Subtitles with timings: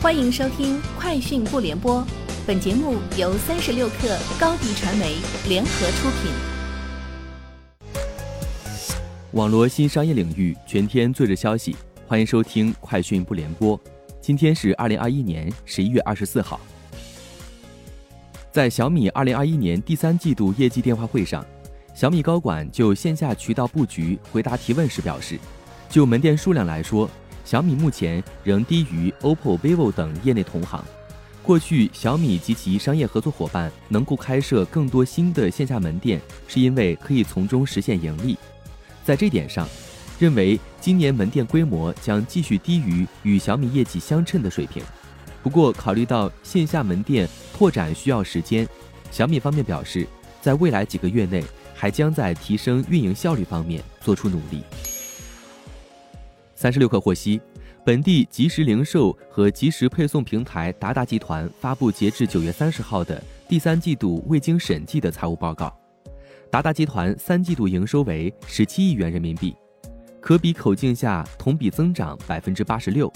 [0.00, 2.00] 欢迎收听《快讯不联播》，
[2.46, 5.16] 本节目由三十六克高低传媒
[5.48, 6.30] 联合出品。
[9.32, 11.74] 网络新商业领域全天最热消息，
[12.06, 13.76] 欢迎收听《快讯不联播》。
[14.20, 16.60] 今天是二零二一年十一月二十四号。
[18.52, 21.44] 在小米二零二一年第三季度业绩电话会上，
[21.92, 25.36] 小米高管就线下渠道布局回答提问时表示，
[25.90, 27.10] 就门店数量来说。
[27.48, 30.84] 小米目前仍低于 OPPO、vivo 等业内同行。
[31.42, 38.36] 过去，小米及其商业合作伙伴能够开设更多新的线下门店，是因为可以从中实现盈利。
[39.02, 39.66] 在这点上，
[40.18, 44.82] 认为今年门店规模将继续低于与小米业绩相称的水平。
[45.42, 48.68] 不过，考虑到线下门店拓展需要时间，
[49.10, 50.06] 小米方面表示，
[50.42, 51.42] 在未来几个月内
[51.74, 54.62] 还将在提升运营效率方面做出努力。
[56.58, 57.40] 三十六氪获悉，
[57.84, 65.72] 本地即时零售和即时配送平台达达集团发布截至九月三十号的第三季度未经审计的财务报告。
[66.50, 69.54] 达达集团三季度营收为十七亿元人民币，
[70.20, 73.08] 可比口径下同比增长百分之八十六。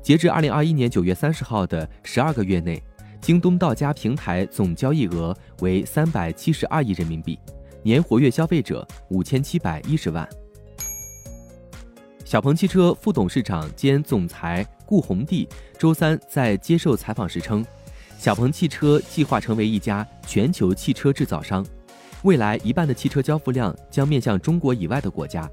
[0.00, 2.82] 截至二零二一年九月三十号的十二个月内，
[3.20, 7.38] 京东到家平台总交易额为三百七十二亿人民币，
[7.82, 10.26] 年活跃消费者五千七百一十万。
[12.28, 15.48] 小鹏汽车副董事长兼总裁顾宏棣
[15.78, 17.64] 周三在接受采访时称，
[18.18, 21.64] 小鹏汽车计划成为一家全球汽车制造商，
[22.24, 25.50] 未来一半的汽车交付量将面向中国以外的国家。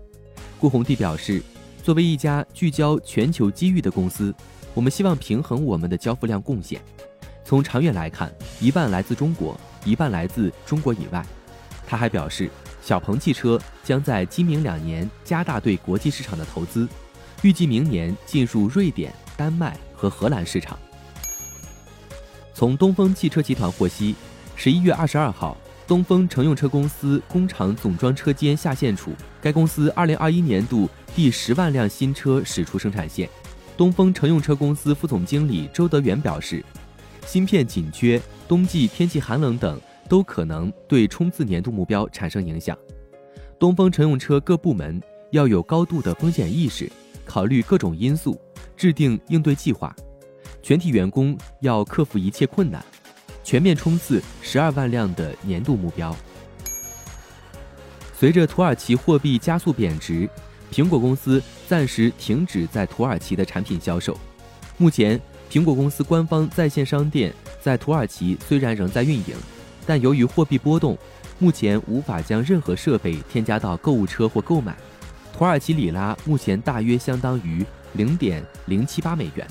[0.60, 1.42] 顾宏棣表示，
[1.82, 4.36] 作为一家聚焦全球机遇的公司，
[4.74, 6.82] 我们希望平衡我们的交付量贡献。
[7.46, 11.26] 从长远来看，一半来自中国，一半来自中国以外。
[11.88, 12.50] 他还表示。
[12.82, 16.88] 小鹏汽车将在今明两年加大对国际市场的投资，
[17.42, 20.78] 预计明年进入瑞典、丹麦和荷兰市场。
[22.54, 24.14] 从东风汽车集团获悉，
[24.56, 33.28] 十一月二十二号，东风乘用车公司工厂总装车间下线处，该公司二零二一年度第十万辆新车驶出生产线。
[33.76, 36.64] 东风乘用车公司副总经理周德元表示，
[37.26, 39.82] 芯片紧缺、冬季天气寒冷等。
[40.08, 42.78] 都可能对冲刺年度目标产生影响。
[43.58, 45.02] 东风乘用车各部门
[45.32, 46.92] 要有高度的风险意识，
[47.26, 48.40] 考虑各种因素，
[48.76, 49.96] 制定应对计划。
[50.62, 52.84] 全体员工要克服一切困难，
[53.44, 56.16] 全面冲刺十二万辆的年度目标。
[58.18, 60.28] 随着土耳其货币加速贬值，
[60.72, 64.18] 苹果公司暂时停止在土耳其的产品销售。
[64.78, 69.36] 目前，苹果公司官方在线商店在土耳其虽然仍在运营。
[69.86, 70.98] 但由于货币波动，
[71.38, 74.76] 目前无法将任何设备添加到购物车或购买。
[75.32, 79.46] 土耳其里拉目前大约相当于零点零七八美元，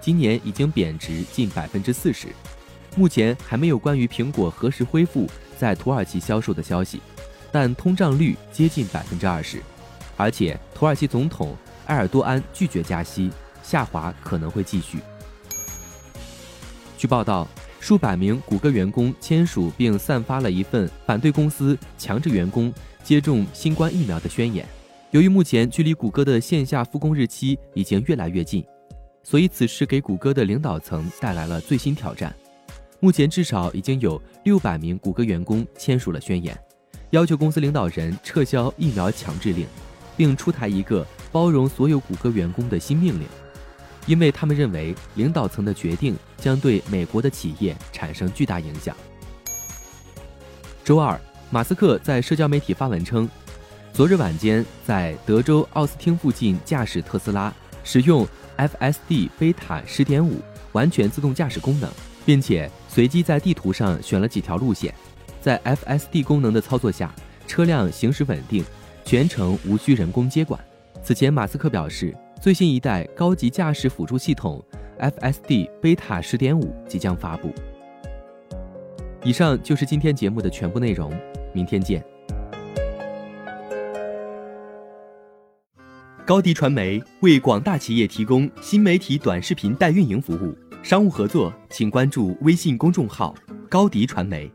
[0.00, 2.28] 今年已经贬值近百分之四十。
[2.96, 5.26] 目前还没有关于苹果何时恢复
[5.58, 7.00] 在土耳其销售的消息，
[7.50, 9.62] 但通胀率接近百分之二十，
[10.16, 11.56] 而且土耳其总统
[11.86, 13.30] 埃尔多安拒绝加息，
[13.62, 14.98] 下滑可能会继续。
[16.98, 17.48] 据报道。
[17.80, 24.64] 数百名谷歌员工签署并散发了一份反对公司强制员工接种新冠疫苗的宣言。
[25.10, 28.64] 由于目前距离谷歌的线下复工日期已经越来越近，
[29.24, 32.32] 所以此事给谷歌的领导层带来了最新挑战。
[33.00, 36.56] 目前至少已经有六百名谷歌员工签署了宣言，
[37.10, 39.66] 要求公司领导人撤销疫苗强制令，
[40.18, 43.26] 并出台一个包容所有谷歌员工的新命令。
[44.10, 48.96] 因为他们认为领导层的决定将对美国的企业产生巨大影响。
[50.82, 51.16] 周二，
[51.48, 53.28] 马斯克在社交媒体发文称，
[53.92, 57.54] 昨日晚间在德州奥斯汀附近驾驶特斯拉，
[57.84, 58.26] 使用
[58.56, 60.40] FSD 贝塔十点五
[60.72, 61.88] 完全自动驾驶功能，
[62.26, 64.92] 并且随机在地图上选了几条路线。
[65.40, 67.14] 在 FSD 功能的操作下，
[67.46, 68.64] 车辆行驶稳定，
[69.04, 70.60] 全程无需人工接管。
[71.00, 72.12] 此前，马斯克表示。
[72.40, 74.64] 最新一代高级驾驶辅助系统
[74.98, 77.52] FSD 贝塔十点五即将发布。
[79.22, 81.12] 以上就是今天节目的全部内容，
[81.52, 82.02] 明天见。
[86.24, 93.34] 高迪传媒为广大企业提供新媒体短视频代运营服务，商务合作请关注微信公众号
[93.68, 94.50] 高迪传媒。